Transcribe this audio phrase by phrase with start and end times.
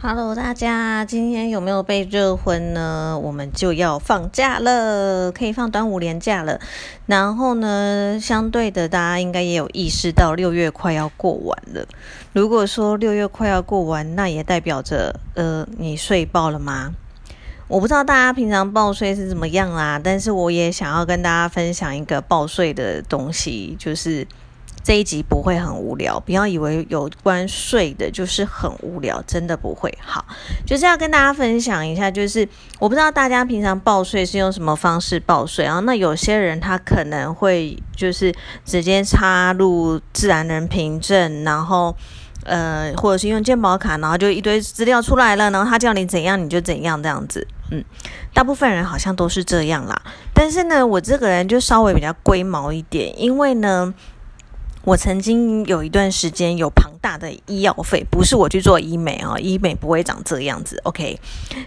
[0.00, 3.18] Hello，大家今天有没有被热昏呢？
[3.20, 6.60] 我们就要放假了，可以放端午连假了。
[7.06, 11.84] 然后呢，相对的，大家应该也有意识到六月快要过完了。
[12.32, 16.94] 如果说六月快要过完，那也代表着呃，你睡爆了吗？
[17.66, 24.24] 我不知道大家平常报税是怎么样啦，但是我也想要跟大家分享一个报税的东西，就是。
[24.82, 29.92] 这一集不会很无聊，不要以为有关税的就是很无聊，真的不会。
[30.00, 30.24] 好，
[30.66, 35.80] 就是要跟大家分享一下，就是我不知道大家平常报税是用什么方式报税啊？
[35.80, 41.94] 那有些人他可能会就是直接插入自然人凭证，然后
[42.44, 47.46] 呃，或者是用健保卡，然后就一堆资料出来了，然后他叫你怎样你就怎样这样子。
[47.70, 47.84] 嗯，
[48.32, 50.00] 大部分人好像都是这样啦。
[50.32, 53.92] 但是呢，我这个人就稍微比较龟毛一点，因为呢。
[54.88, 60.80] 我曾经有一段时间有庞大的医药费，不是我去做医美啊，医美不会长这样子。
[60.84, 61.20] OK，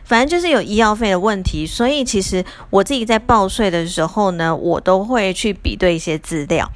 [0.04, 6.68] 反正就是有医药费的问题，所以其实我自己在报税的时候呢，我都会去比对一些资料。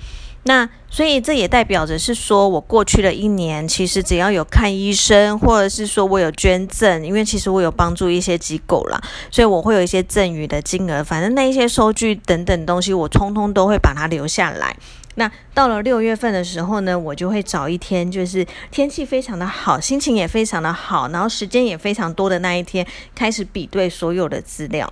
[0.44, 14.78] 那所以这也代表着是说我过去的一年，其实只要有看医生，或者是说我有捐赠，因为其实我有帮助一些机构啦，所以我会有一些赠与的金额，反正那一些收据等等东西，我通通都会把它留下来。
[15.16, 22.86] 那到了六月份的时候呢，我就会找一天，就是天气非常的好，心情也非常的好，然后时间也非常多的那一天，
[23.16, 24.92] 开始比对所有的资料。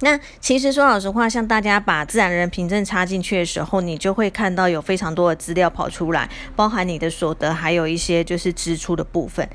[0.00, 9.48] 那其实说老实话，像大家把自然人凭证插进去的时候，你就会看到有非常多的资料跑出来，包含你的所得，还有一些就是支出的部分。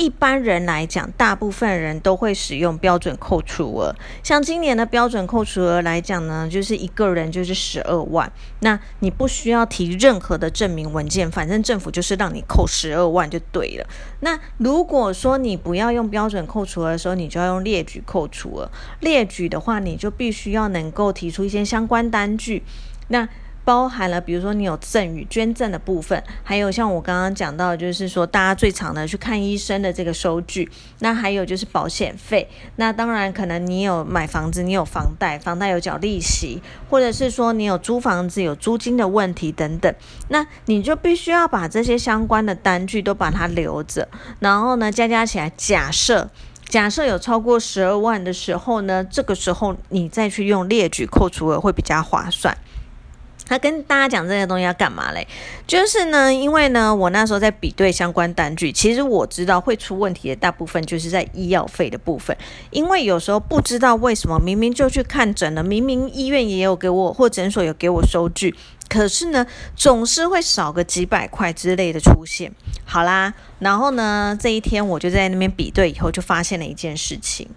[0.00, 3.94] 一般人来讲，大部分人都会使用标准扣除额。
[4.22, 8.32] 像今年的标准扣除额来讲呢，就是一个人就是十二万。
[8.60, 13.86] 那你不需要提任何的证明文件，反正政府就是让你扣十二万就对了。
[14.20, 18.70] 那如果说你不要用标准扣除额的时候，你就要用列举扣除额。
[19.00, 22.62] 列举的话，你就必须要能够提出一些相关单据。
[23.08, 23.28] 那
[23.64, 30.68] 包含了，比如说你有赠与、捐赠的部分，还有像我刚刚讲到，就是说大家最常的去看医生的这个收据，
[31.00, 39.94] 那还有就是保险费，那当然可能你有买房子，你有房贷，房贷有缴利息，或者是说你有租房子有租金的问题等等，
[40.28, 44.08] 那你就必须要把这些相关的单据都把它留着，
[44.40, 46.28] 然后呢加加起来，假设
[46.68, 52.56] 假设有超过十二万的时候呢，这个时候你再去用列举扣除额会比较划算。
[53.50, 55.26] 他跟大家讲这些东西要干嘛嘞？
[55.66, 62.36] 就是呢，因为呢，我那时候在比对相关单据，其实我知道会出问题的大部分就是在医药费的部分，
[62.70, 68.54] 因为有时候不知道为什么，明明就去看诊了，明明医院也有给我或诊所有给我收据，
[68.88, 69.44] 可是呢，
[69.74, 72.52] 总是会少个几百块之类的出现。
[72.84, 77.48] 好啦，然后呢，这一天我就在那边比对以后，就发现了一件事情。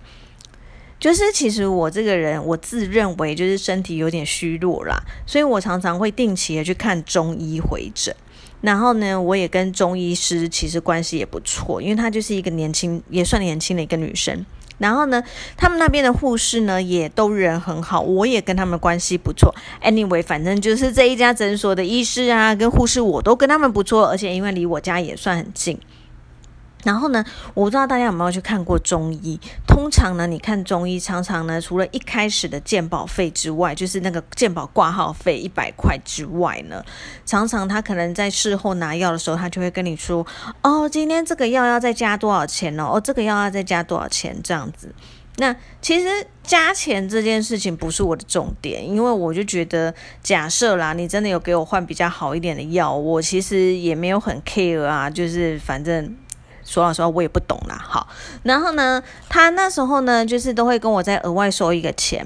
[1.04, 4.98] 就是其实我这个人，我自认为就是身体有点虚弱啦，
[5.28, 8.16] 所以我常常会定期的去看中医回诊。
[8.62, 14.46] 然后呢，我也跟中医师其实关系也不错，因为她就是一个年轻，也算年轻的一个女生。
[14.78, 15.22] 然后呢，
[15.58, 19.54] 他们那边的护士呢也都人很好，我也跟他们关系不错。
[19.84, 25.78] Anyway，反正就是这一家诊所的医师啊跟护士，我都跟他们不错，而且因为离我家也算很近。
[26.84, 27.24] 然后呢，
[27.54, 29.40] 我不知道大家有没有去看过中医。
[29.66, 36.84] 通常呢，你看中医，常常呢，除了一开始的鉴保费之外，就是那个鉴保挂号费一百块之外呢，
[37.26, 40.26] 常常他可能在事后拿药的时候，他就会跟你说
[40.62, 42.92] ：“哦，今天这个药要再加多少钱哦？
[42.94, 44.94] 哦，这个药要再加多少钱？”这样子。
[45.38, 49.92] 那其实加钱这件事情不是我的重点，因为我就觉得，
[50.22, 56.16] 假设啦，你真的有给我换比较好一点的药，我其实也没有很 care 啊，就是反正。
[56.64, 57.78] 说老实话，我也不懂啦。
[57.78, 58.08] 好，
[58.44, 62.26] 然后呢，他那时候呢，就是都会跟我再额外收一个钱。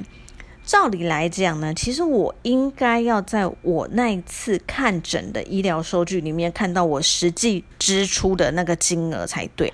[0.66, 9.72] 照理来讲呢，其实我应该要在我那一次看诊的医疗收据里面看到我实际支出的那个金额才对。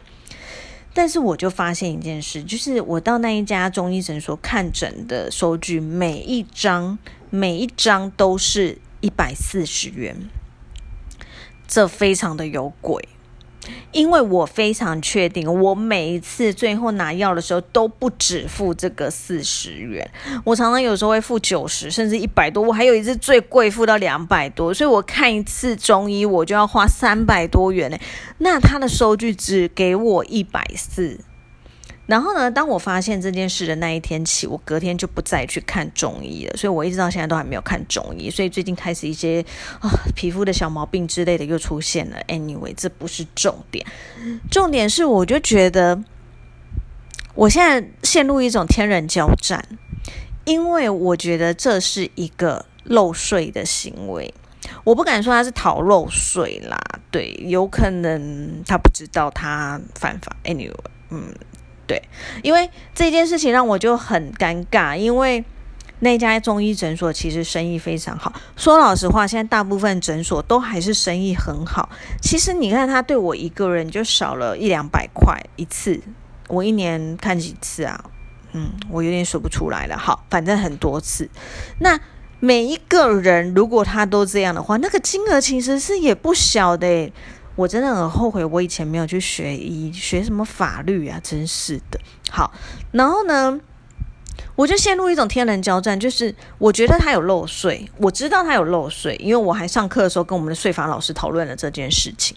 [0.94, 7.00] 但是我就发现一件事，就是我到那一家中医诊所看诊的收据，每一张
[7.32, 10.16] 每一张都是一百四十元，
[11.68, 13.04] 这非常的有鬼。
[13.92, 20.10] 因为我非常确定，我每一次最后拿药的时候都不止付这个四十元，
[20.44, 22.64] 我常常有时候会付九十，甚至一百多。
[22.64, 27.98] 我还有一次最贵付到两百多，所以我看一次中医我就要花三百多元呢。
[28.40, 31.20] 那他的收据只给我一百四，
[32.06, 36.58] 然后呢，当我发现这件事的那一天起，我隔天就不再去看中医了。
[36.58, 38.30] 所以我一直到现在都还没有看中医。
[38.30, 39.42] 所以最近开始一些
[39.80, 42.18] 啊皮肤的小毛病之类的又出现了。
[42.28, 43.86] Anyway，这不是重点，
[44.52, 46.04] 重点是我就觉得
[47.36, 49.66] 我现在陷入一种天人交战，
[50.44, 54.34] 因为我觉得这是一个漏税的行为。
[54.84, 56.78] 我不敢说他是逃漏税啦，
[57.10, 60.36] 对，有可能他不知道他犯法。
[60.44, 60.74] Anyway，
[61.10, 61.34] 嗯。
[61.94, 62.02] 对，
[62.42, 65.46] 因为这件事情让我就很尴尬，因为
[66.00, 68.34] 那家中医诊所其实生意非常好。
[68.58, 71.88] 说老实话，现在大部分诊所都还是生意很好。
[72.20, 76.02] 其实你看，他对我一个人就少了一两百块一次，
[76.48, 78.06] 我一年看几次啊？
[78.54, 79.96] 嗯，我有点说不出来了。
[79.96, 81.30] 好，反正很多次。
[81.78, 82.00] 那
[82.40, 87.12] 每一个人如果他都这样的话，那个金额其实是也不小的。
[87.56, 92.00] 我真的很后悔，我以前没有去学医，学什么法律啊，真是的。
[92.32, 92.52] 好，
[92.92, 93.60] 然后呢，
[94.56, 102.36] 我就陷入一种天人交战，就是我觉得他有漏税，我知道他有漏税，因为我还上课的时候跟我们的税法老师讨论了这件事情。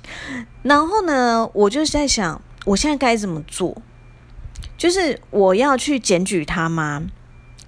[0.62, 3.76] 然后呢，我就在想，我现在该怎么做？
[4.76, 7.04] 就是我要去检举他吗？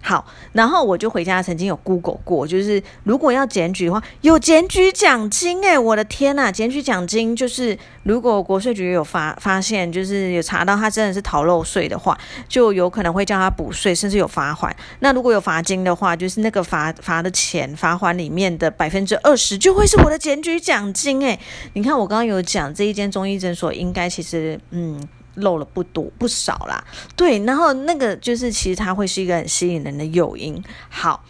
[0.00, 12.16] 好，然后我就回家，曾经有 Google 过，就是如果要检举的话，有检举奖金诶，我的天呐，检举奖金就是如果国税局有发发现，就是有查到他真的是逃漏税的话，
[12.48, 14.74] 就有可能会叫他补税，甚至有罚款。
[15.00, 21.38] 那如果有罚金的话，就是那个罚罚的钱罚款里面的百分之二十就会是我的检举奖金诶，
[21.74, 25.06] 你看我刚刚有讲这一间中医诊所应该其实嗯。
[25.38, 26.82] 漏了不多不少啦，
[27.16, 30.62] 对，然后那个就是其实它会是一个很吸引人的诱因。
[30.88, 31.24] 好，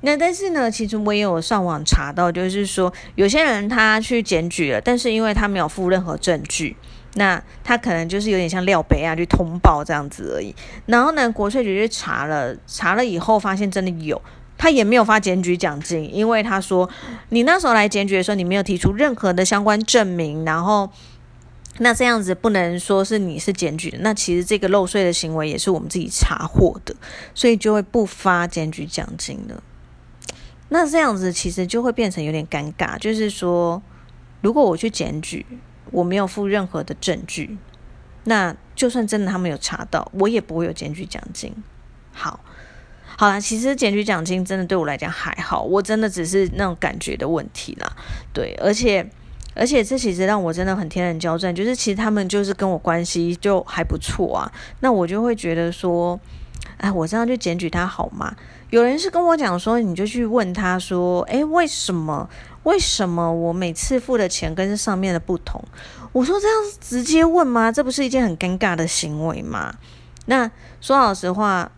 [0.00, 6.76] 那但是呢，其实我也有上网查到，就是说有些人他去检举了，但是因为他没有附任何证据，
[7.14, 10.54] 那他可能就是有点像廖北啊去通报这样子而已。
[10.86, 14.20] 然后呢，国税局去查了，查了以后发现真的有，
[14.58, 16.88] 他也没有发检举奖金，因为他说
[17.28, 20.90] 你那时候来检举的时候，你没有提出任何的相关证明，然后。
[21.78, 26.94] 那这样子不能说是你是检举的，那其实这个漏税的行为也是我们自己查获的，
[27.34, 29.62] 所以就会不发检举奖金了。
[30.68, 33.82] 那这样子其实就会变成有点尴尬，就是说，
[34.42, 35.46] 如果我去检举，
[35.90, 37.56] 我没有付任何的证据，
[38.24, 41.54] 那就算真的他们有查到，我也不会有检举奖金。
[42.12, 42.38] 好，
[43.16, 47.90] 好啦，其实检举奖金真的对我来讲还好，我真的只是那种感觉的问题啦。
[48.34, 49.10] 对，而且。
[49.54, 56.18] 而且这其实让我真的很天人交战，就是其实他们就是跟我关系就还不错啊，那我就会觉得说，
[56.78, 58.34] 哎，我这样去检举他好吗？
[58.70, 62.28] 有人是跟我讲说，你就去问他说，哎，为什么？
[62.62, 65.62] 为什么我每次付的钱跟这上面的不同？
[66.12, 67.72] 我说这样直接问吗？
[67.72, 69.74] 这不是一件很尴尬的行为吗？
[70.26, 70.50] 那
[70.80, 71.70] 说老实话，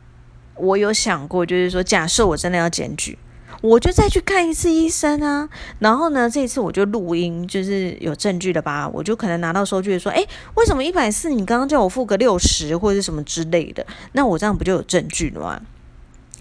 [0.56, 3.18] 我有想过，就是说，假设我真的要检举。
[3.64, 10.22] 我就再去看一次医生啊，然后呢，这一次我就录音，就是有证据的吧，我就可能拿到收据说，哎，
[10.56, 11.30] 为什么一百四？
[11.30, 15.62] 你刚刚叫我付个六十或者什么之类的，那我这样不就有证据了吗？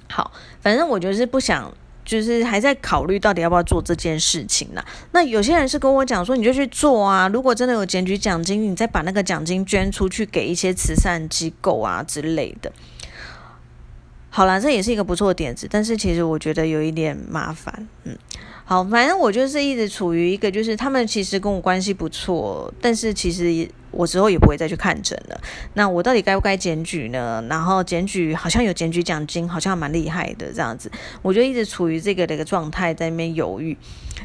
[0.10, 1.74] 好，反正我就是不想，
[2.04, 4.84] 就是还在考虑到底要不要做这件事情呢。
[5.14, 12.70] 那有些人是跟我讲说，你就去做啊，如果真的有检举奖金，你再把那个奖金捐出去给一些慈善机构啊之类的。
[14.35, 17.88] 好了，这也是一个不错的点子，但是其实我觉得有一点麻烦。
[18.03, 18.18] 嗯，
[18.65, 25.39] 好，反正我就是一直处于一个，就是他们其实跟我关系不错，但是其实我之后也不会再去看诊了。
[25.75, 27.46] 那我到底该不该检举呢？
[27.48, 30.91] 然后检举好像有检举奖金，好像蛮厉害的这样子，
[31.22, 33.77] 我就一直处于这个的一个状态，在那边犹豫。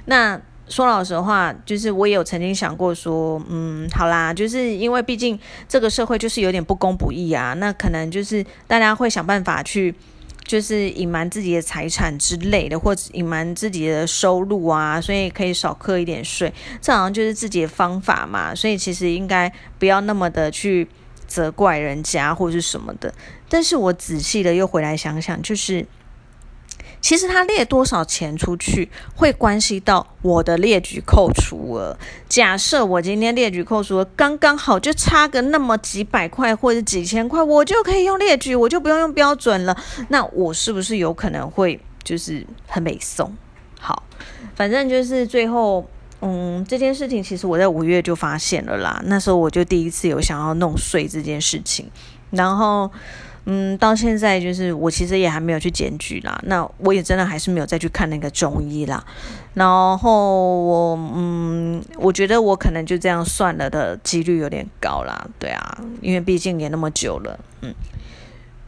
[0.06, 9.94] 那说老实话，就是我也有曾经想过说，嗯，好啦，就是因为毕竟这个社会就是有点不公不义啊，那可能就是大家会想办法去，
[10.44, 18.54] 就是隐瞒自己的财产之类的，或者隐瞒自己的收入啊，所以可以少课一点税，这好像就是自己的方法嘛。
[18.54, 20.86] 所以其实应该不要那么的去
[21.26, 23.12] 责怪人家或者是什么的。
[23.48, 25.86] 但是我仔细的又回来想想，就是。
[27.00, 31.96] 其实他列多少钱出去，会关系到我的列举扣除额。
[32.28, 39.76] 假设我今天列举扣除额刚刚好，就差个那么几百块或者几千块，我就可以用列举，我就不用用标准了。
[40.08, 43.32] 那我是不是有可能会就是很美送？
[43.80, 44.02] 好，
[44.54, 45.88] 反正就是最后，
[46.20, 49.00] 嗯，这件事情其实我在五月就发现了啦。
[49.06, 51.90] 那时候我就第一次有想要弄税这件事情，
[52.30, 52.90] 然后。
[53.50, 59.02] 嗯，到现在就是我其实也还没有去检举啦，那我也真的还是没有再去看那个中医啦。
[59.54, 59.66] 然
[59.98, 67.74] 后我嗯，我觉得我可能就这样算了的几率有点高啦，对啊，因为毕竟也那么久了，嗯。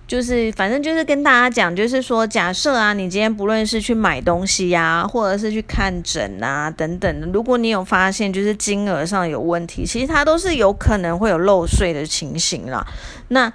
[0.09, 12.85] 就是反正就是跟大家讲，就是说，假设啊，你今天不论是去买东西呀，或者是去看诊啊等等的，如果你有发现就是金额上有问题，其实它都是有可能会有漏税的情形啦。
[13.29, 13.53] 那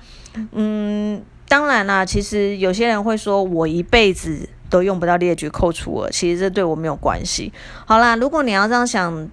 [0.51, 7.51] 嗯，当然啦，其实有些人会说我一辈子都用不到列举扣除额，其实这对我没有关系。
[7.85, 9.29] 好啦，如果你要这样想。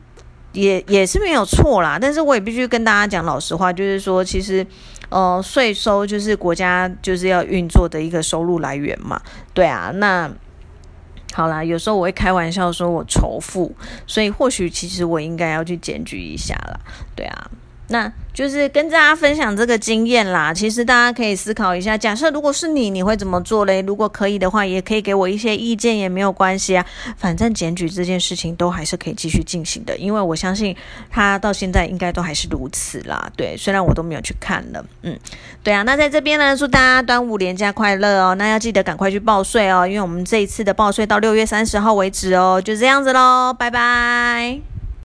[0.52, 4.66] 也也是没有错啦，但是我也必须跟大家讲老实话，就是说，其实，
[5.08, 9.18] 呃，税收就是国家就是要运作的一个收入来源嘛，
[9.54, 10.30] 对啊，那
[11.32, 13.74] 好啦，有时候我会开玩笑说我仇富，
[14.06, 16.78] 所以或许其实我应该要去检举一下啦，
[17.16, 17.50] 对啊。
[17.92, 20.54] 那就是跟大家分享这个经验啦。
[20.54, 23.82] 其实大家可以思考一下，假设如果是你，你会怎么做嘞？
[23.82, 26.84] 如果可以的话，也可以给我一些意见，也没有关系啊。
[27.18, 30.74] 反正检举这件事情都还是可以继续进行的，因为我相信
[31.10, 33.30] 他到现在应该都还是如此啦。
[33.36, 35.14] 对，虽然我都没有去看了，嗯，
[35.62, 35.82] 对啊。
[35.82, 38.34] 那在这边呢，祝大家端午连假快乐哦。
[38.36, 42.62] 那要记得赶快去报税哦，因为我们这一次的报税到六月三十号为止哦。
[42.64, 44.71] 就这样子喽，拜拜。